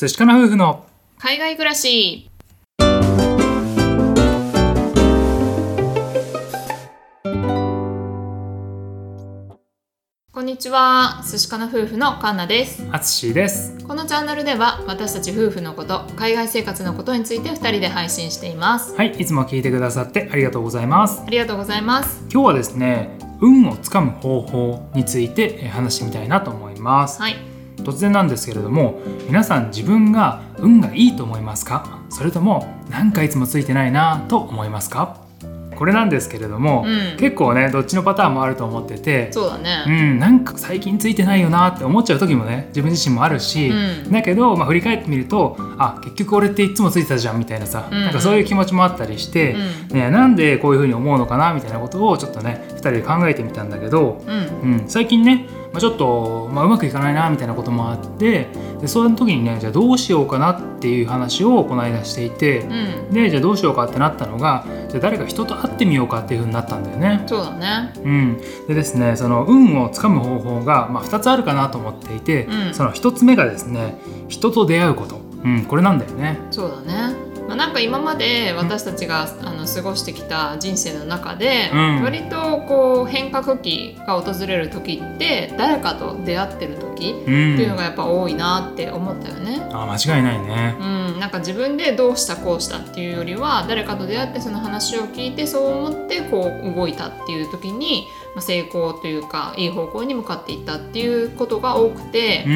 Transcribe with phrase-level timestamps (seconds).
[0.00, 0.86] 寿司かな夫婦の
[1.18, 2.30] 海外暮らし。
[10.30, 11.24] こんにちは。
[11.28, 12.86] 寿司かな夫婦のカンナです。
[12.92, 13.76] あつしです。
[13.88, 18.94] このチャンネルでは私たち夫婦のこと海外生活のことについて2人で配信しています。
[18.94, 21.24] はいいつも聞いてくださってありがとうございます。
[21.26, 22.22] ありがとうございます。
[22.32, 27.20] 今日はですね運をつかむ方法についてえー話してみたいなと思います。
[27.20, 27.47] はい
[27.88, 32.02] 突然なんですけれども皆さん自分が運がいいと思いますか？
[32.10, 35.20] それともなんかいつもついてないなと思いますか？
[35.76, 37.16] これなんですけれども、うん。
[37.18, 44.10] 結構ねどっちのパターンもあると思っててそうだうねん、なんか最近ついてないよなって思っちゃう時もね自分自身もあるし、うん。
[44.10, 48.00] だけど、まあ、振り返ってみるとあ結局俺っていつもついてたじゃんみたいなさ、うん。
[48.02, 49.54] なんかそういう気持ちもあったりして、
[49.90, 49.96] うん。
[49.96, 54.72] ね、なんでこういうふうに思うのかなみたいなことをちょっとね2人で考えてみたんだけど、うん。
[54.80, 58.48] うん、最近ね、まあ、ちょっと、まあ、うまくいかないなみたいなこともあって
[58.80, 63.12] でそういう時にねじゃあどうしようかなっていう話をこの間していて、うん。
[63.12, 67.24] でじゃあどうしようかってなったのがじゃあ誰か人と会ってみようかっていうふうになったんだよね。
[67.26, 67.92] そうだね。
[68.02, 72.74] うん、でですねその運をつかむ方法が、まあ、2つあるかなと思っていて、うん。
[72.74, 76.38] その1つ目がですね人と出会うこと、うん、これなんだよね。
[76.50, 77.17] そうだね、まあ、
[77.58, 82.02] なんか今まで私たちがあの過ごしてきた人生の中で、うん。
[82.04, 89.68] 割とこう変革期が訪れる時って誰かと出会ってる時うっていうのん、がやっぱ多いなって思ったよね。
[89.72, 90.76] あ間違いないね。
[90.78, 90.84] う
[91.16, 102.54] ん、なんか自分でどうしたこうしたっていうよりは誰かと出会ってその話を聞いてそう思ってこう動いたっていう時に、まあ、成功というかいい方向に向かっていったっていうことが多くてう、ん、う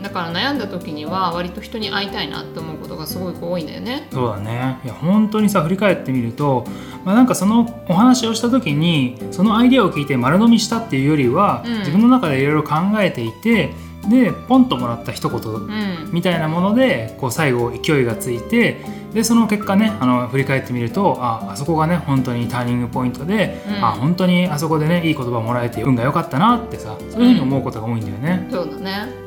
[0.00, 4.08] ん、だから悩んだ時には割と人に会いたいなって思うことがすごく多いんだよね。
[4.12, 6.64] そうだねいや本当にさ振り返ってみると、
[7.04, 13.74] まあ、なんかそのお話をした時にそのアイデアを聞いて丸飲みしたっていうよりは、うん自分の中でいろいろ考えていて
[14.08, 18.80] でポンともらった一言うんみたいなものでこう最後勢いがついて
[19.12, 28.48] でその結果ねあの振り返ってみるとああそこがね本当にターニングポイントで、うんあ本当にあそこでねいい言葉もらえて運が良かったなってさそういうふうに思うことが多いんだよね。
[28.50, 29.24] そうだね。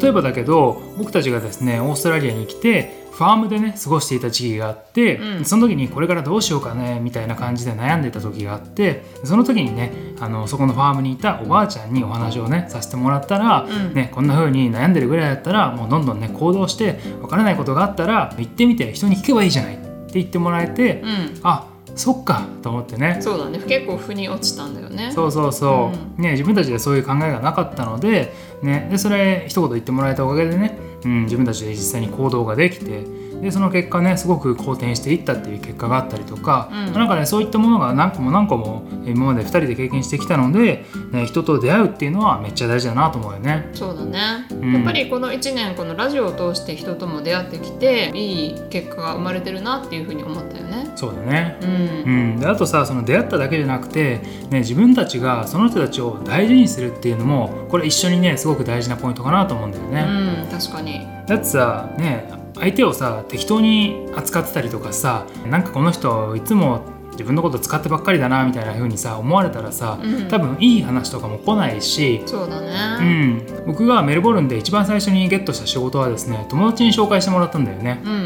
[0.00, 5.44] 例えばだけど僕たちがですねオーストラリアに来てファームでね過ごしていた時期があって、うん。
[5.44, 9.90] その時にこれからどうしようかねみたいな感じで悩んでた時があってその時にね
[10.20, 13.94] あのそこのファームにいたおばあちゃんにお話をねさせてもらったら、うん。
[13.94, 21.66] ね、こんな風に悩んでるぐらいだったらもうどんどんね行動して分からないことがあったら行ってみて人に聞けばいいじゃないって言ってもらえて、うん、あ
[21.96, 23.16] そっかと思ってね。
[23.20, 23.58] そうだね。
[23.58, 25.10] 結構腑に落ちたんだよね。
[25.12, 33.04] そうそうそう、ね、自分たちでそういう考えがなかったので,、ね、でそれ一言言ってもらえたおかげでね、うん、自分たちで実際に行動ができて
[33.40, 43.68] でその結果ねすごく好転していったっていう結果があったりとか、うんなんかねそういったものが何個も何個も今まで2人で経験してきたので、ね、人と出会うっていうのはめっちゃ大事だなと思うよね。
[43.74, 50.90] そうだね、んやっぱりこの1年このラジオを通して人とも出会ってきていい結果が生まれてるなっていうふうに思ったよね。
[50.96, 54.20] そうだねうん、うん、であとさその出会っただけじゃなくて、
[54.50, 60.44] ね、自分たちがその人たちを大事にするっていうのもこれ一緒にねすごく大事なポイントかなと思うんだよね。
[60.44, 61.06] うん、確かに。
[61.26, 66.80] だってさね相手をさ適当に扱ってたりとかさなんかこの人いつも
[67.16, 70.28] 自分のこと使ってばっかりだなみたいな風にさ思われたらさ、うん。
[70.28, 73.06] 多分いい話とかも来ないし、そうだうね。
[73.06, 78.00] ん、僕がメルボルンで一番最初にゲットした仕事はですね友達に紹介してもらったんだよね。
[78.04, 78.20] うん、うん、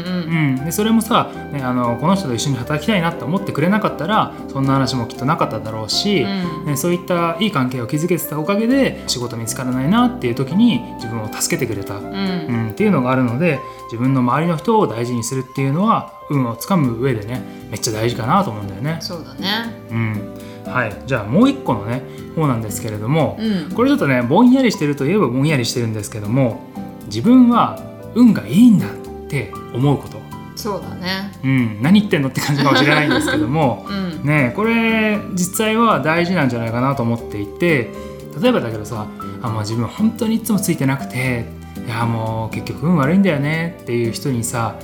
[0.57, 6.65] うん、でそれもさ、ね、あのこの人と一緒に働きたいなって思ってくれなかったらそんな話もきっとなかっただろうし、うん。
[6.65, 18.97] ね、そういったいい関係を築けてたおかげで仕事見つからないなっていう時に自分を助けてくれた、うん、うん、っていうのがあるので自分の周りの人を大事にするっていうのは運をつかむ上でねめっちゃ大事かなと思うんだよね。
[19.01, 19.73] そうだね。
[19.91, 22.01] うんはい、じゃあもう一個のね
[22.35, 26.61] 方なんですけれども、うん、これちょっとねぼんやりしてるといえばぼんやりしてるんですけども
[27.05, 27.79] 自分は
[28.15, 28.89] 運がいいんだっ
[29.27, 30.21] て思うこと、
[30.55, 31.31] そうだね。
[31.43, 37.91] うん、何言ってんのって感じかもしれないんですけども うん、ねこれ実際は大事なんじゃないかなと思っていて
[38.41, 39.07] 例えばだけどさ
[39.41, 41.45] あもう自分本当にいつもついてなくて
[41.85, 44.75] いやもう結局運悪いんだよねっていう人にさ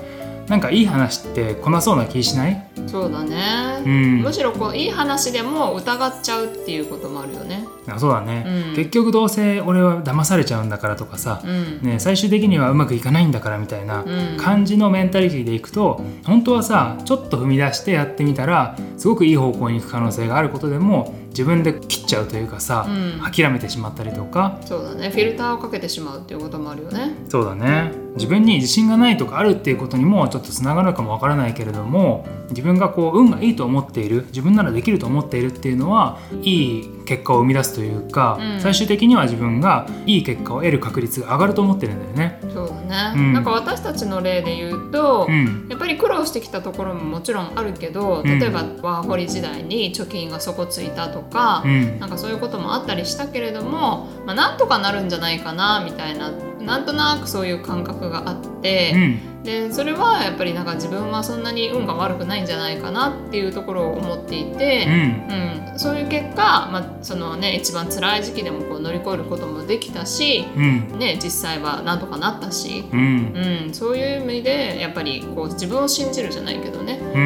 [0.47, 2.67] なんかいい話って来なそうな気しない？
[2.88, 3.83] そうだね。
[3.85, 4.21] うん。
[4.21, 7.65] むしろこういい話でも疑っちゃうっていうこともあるよね。
[7.88, 8.75] あそうだね、うん。
[8.75, 14.38] 結局どうせ俺は騙されちゃうんだからとかさ、うん、ね、最終的にはうまくいかないんだからみたいなうん。
[14.38, 23.21] 感じのメンタリティでいくと本当はさちょっと踏み出してやってみたらすごくいい方向に行く可能性があることでも自分で切っちゃうというかさ、うん。
[23.31, 24.59] 諦めてしまったりとか。
[24.63, 25.09] そうだね。
[25.09, 27.13] フィルターをかけてしまうっていうこともあるよね。
[27.27, 38.61] そうだね自分に自信がないとかあるっていうことにもちょっとつながるかもわからないけれども自分がこう運がいいと思っている自分ならできると思っているっていうのはいい結果を生み出すというか、うん。
[38.61, 42.39] 最終的には自分がいい結果を得る確率が上がると思ってるんだよね。
[42.53, 42.75] そうだ
[43.13, 43.33] ね、うん。
[43.33, 45.67] なんか私たちの例で言うと、うん。
[45.69, 48.39] やっぱり苦労してきたところももちろんあるけどうん。
[48.39, 51.99] 例えばワーホリ時代に貯金が底ついたとか、うん。
[51.99, 56.31] なんかそういうこともあったりしたけれども、まあ、なんとかなるんじゃないかなみたいな
[56.67, 59.19] なんとなくそういう感覚があって、うん。
[59.43, 64.85] でそれはやっぱりなんか自分はそんなに運が悪くないんじゃないかなっていうところを思っていて。
[64.87, 65.71] うん。
[65.71, 70.99] うん、そういう結果、まあそのね、一番辛い時期でもこう乗り越えることもできたし、うん。
[70.99, 73.63] ね、実際はなんとかなったし、うん。
[73.67, 77.21] うん、そういう意味でやっぱりこう自分を信じるじゃないけどね、うん。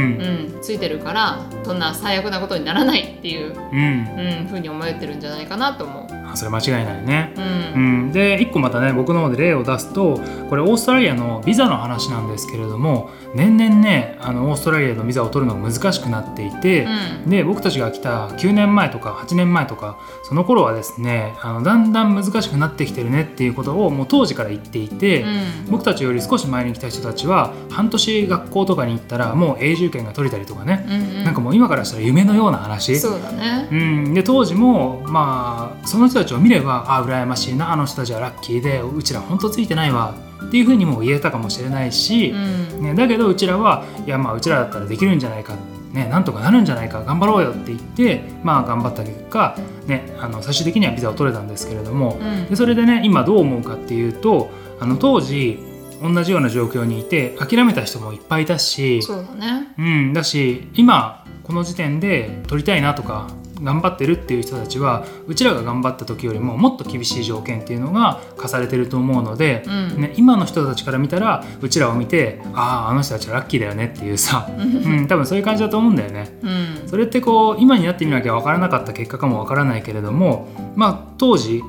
[0.56, 4.42] うん、ついてるからそんな最悪なことにならないっていう、うん。
[4.42, 6.22] うん、ふうに思えてるんじゃないかなと思う。
[6.32, 7.34] あそれ間違いないね。
[7.36, 7.44] うん。
[7.74, 7.78] う
[8.10, 33.00] ん、で1個またね僕の方で例を出すとこれオーストラリアのビザの話なんですけれども年々ねあのオーストラリアのビザを取るのが難しくなっていて、うんで僕たちが来た9年前とか8年前とかその頃はですねあのだんだん難しくなってきてるねっていうことをもう当時から言っていて、うん僕たちより少し前に来た人たちは半年学校とかに行ったらもう永住権が取れたりとかね、うんうんなんかもう今からしたら夢のような話。
[33.00, 33.68] そうだね。
[33.72, 40.16] うん、で当時もまあその人たちを見ればあ羨ましいなあの人たちはラッキーでうちらほんとついてないわ
[40.48, 45.56] っていうふうにも言えたかもしれないしう、んね、だけどうちらはいやまあうちらだったらできるんじゃないか、
[45.94, 49.56] ね、なんとかなるんじゃないか頑張ろうよって言ってまあ頑張った結果、
[49.88, 54.50] ね、あの最終的にはビザを取れたんですけれどもうんでそれでね今どう思うかっていうと
[54.80, 55.60] あの当時
[56.02, 59.68] 同じような状況にいて諦めた人もいっぱいいたしそうだね。
[59.78, 63.28] うん、だし今この時点で取りたいなとか
[63.62, 70.02] 頑張ってるっていう人たちはうちらが頑張った時よりももっと厳しい条件っていうのが課されてると思うので、うん。
[70.02, 76.38] ね、今の人たちから見たらうちらを見てあああの人たちはラッキーだよねっていうさ、うん、多分そういう感じだと思うんだよね。
[76.42, 76.88] うん。
[76.88, 81.62] それってこう今になってみなきゃ分からなかった結果かも分からないけれどもまあ当時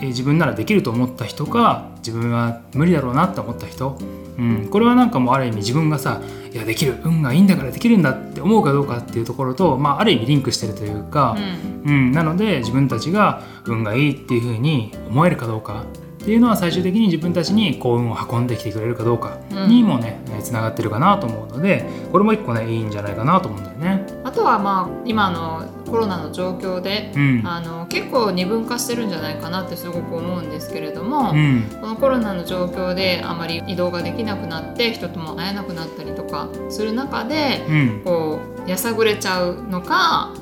[0.00, 3.98] えー自分ならできると思った人か自分は無理だろうなって思った人、
[4.38, 6.20] うん、これはなんかもうある意味自分がさ
[6.52, 11.36] いやできる運がいいんだからできるんだって思うかどうかっていうところと、まあ、ある意味リンクしてるというか、
[11.84, 15.84] うんうん、なので自分たちが運がいいっていうふうに思えるかどうか
[16.22, 19.38] っていうのは最終的に自分たちに幸運を運んできてくれるかどうか
[19.68, 24.03] にもねつながってるかなと思うのでこれも一個ねいいんじゃないかなと思うんだよね。
[24.34, 27.42] あとはまあ今のコロナの状況で、うん。
[27.46, 31.62] あの結構二分化してるんじゃないかなってすごく思うんですけれども、うん。
[31.80, 38.02] このコロナの状況であまり移動ができなくなって人とも会えなくなったりとかする中でうん。
[38.04, 40.34] こうやさぐれちゃうのか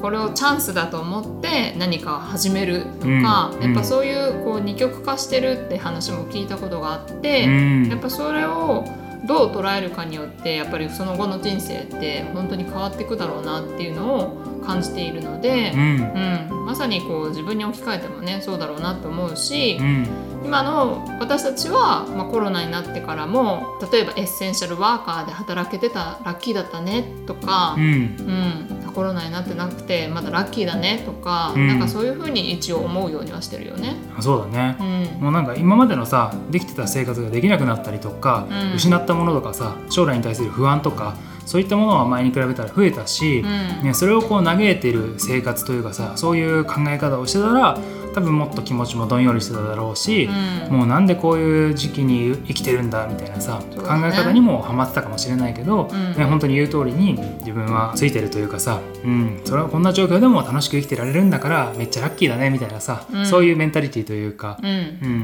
[0.00, 3.62] これをチャンスだと思って何かを始めるのか、うん。
[3.62, 7.88] やっぱそういうこう二極化してるって話も聞いたことがあって、うん。
[7.90, 8.84] やっぱそれを
[9.26, 16.50] どう捉えるかによってやっぱりその後の人生って本当に変わっていくだろうなっていうのを感じているのでう、ん。
[16.50, 16.66] うん。
[16.66, 20.06] まさにこう自分に置き換えてもねそうだろうなと思うし、うん。
[20.44, 27.82] 今の私たちは、まあ、コロナになってからも例えばエッセンシャルワーカーで働けてたラッキーだったねとかう、ん。
[27.82, 28.63] うん
[28.94, 31.66] コロナになってなくてまだラッキーだねとか、うん。
[31.66, 33.96] なんかそういうふうに一応思うようにはしてるよね。
[34.16, 34.76] あそうだね。
[34.80, 35.22] う、ん。
[35.22, 38.76] もうなんか今までのさできてた生活ができなくなったりとか、うん。
[38.76, 43.84] 失ったものとかさ将来に対する不安とかそういったものは前に比べたら増えたし、うん。
[43.84, 47.78] ね、それをこう嘆いてる生活というかさそういう考え方をしてたら
[48.14, 50.28] 多分もっと気持ちもどんよりしてただろうし、
[50.70, 50.76] うん。
[50.76, 53.66] もうなんでこういう時期に生きてるんだみたいなさ、ね。
[53.76, 56.14] え方にもハマってたかもしれないけど、うん。
[56.14, 63.26] ね、本当に言う通りに自分はついてるというかさ、うん、それはこんな状況でも楽しく生きてられるんだからめっちゃラッキーだねみたいなさ、うん。
[63.26, 64.68] そういうメンタリティーというか、うん。
[64.68, 64.70] う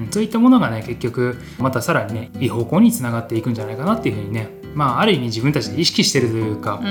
[0.07, 6.91] ん、そういったものがね結局またさらにねいい方向につながっていくんじゃないかなっていうふうにねまあある意味自分たちで意識してるというかう、んう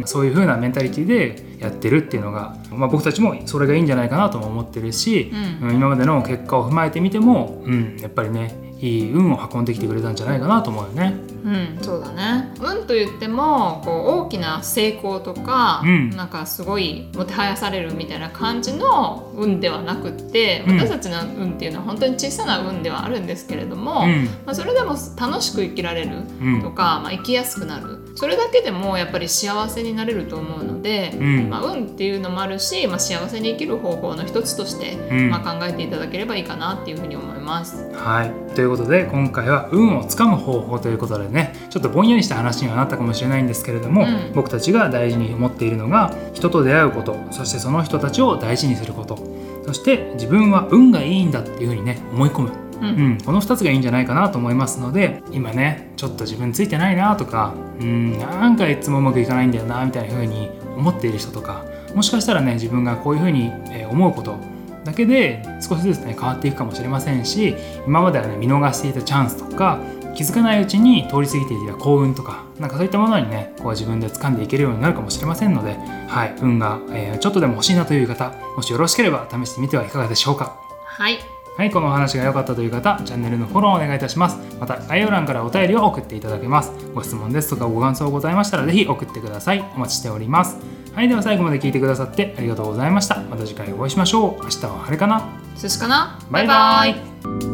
[0.00, 0.02] ん。
[0.06, 5.68] そういう風なメンタリティーでやってるっていうのが、まあ、僕たちもそれがいいんじゃないかなとも思ってるし、うん。
[5.68, 11.14] うん今までの結果を踏まえてみても、うん、やっぱりねいい運を運んできてくれたんじゃないかなと思うよね。
[11.44, 12.52] うん、そうだね。
[12.60, 16.10] 運と言ってもこう大きな成功とか、うん。
[16.10, 20.76] なんかすごいもてはやされるみたいな感じの運ではなくってうん。
[20.80, 24.24] 私たちの運っていうのは本当に小さな運ではあるんですけれども、うん。
[24.44, 26.62] まあ、それでも楽しく生きられるうん。
[26.62, 31.50] とか、まあ、生きやすくなるそれだけでもやっぱり幸せになれると思うので、うん。
[31.50, 35.28] まあ、運っていうのもあるし、まあ、幸せに生きる方法の一つとして、うん。
[35.28, 37.90] まあ、考えていただければいいかなっていうふうに思います。
[37.92, 44.32] はい、ということで今回は運をつかむ方法ということでねちょっとぼんやりした話にはなったかもしれないんですけれども、うん。
[44.34, 49.18] 僕たちが大事に思っているのが人と出会うことそしてその人たちを大事にすること
[49.66, 52.52] そして自分は運がいいんだっていうふうにね思い込む、
[52.82, 52.88] うん。
[52.88, 64.36] うん、この2つがいいんじゃないかなと思いますので今ねちょっと自分ついてないなとかうんなんかいつもうまくいかないんだよなみたいな風に思っている人とかもしかしたらね自分がこういうふうにえー思うこと
[64.84, 67.54] だけで少しずつね変わっていくかもしれませんし
[67.86, 69.78] 今まではね見逃していたチャンスとか
[70.14, 75.74] 気づかないうちに通り過ぎていた幸運とかなんかそういったものにねこう自分で掴んでいけるようになるかもしれませんので、
[76.08, 80.56] はい、運が、えーちょっとでも欲しいなという方もしよろしければ試してみてはいかがでしょうか。
[80.84, 81.18] はい
[81.56, 84.38] はい、このお話が良かったという方、チャンネルのフォローをお願いいたします。
[84.58, 86.72] また、概要欄からお便りを送っていただけます。
[86.94, 89.64] ご質問ですとかご感想ございましたら、ぜひ送ってください。
[89.76, 90.56] お待ちしております。
[90.94, 93.20] はい、では最後まで聞いてくださってありがとうございました。
[93.30, 94.42] また次回お会いしましょう。
[94.44, 95.22] 明日は晴れかな
[95.56, 96.18] 寿司かな？
[96.30, 97.51] バイバイ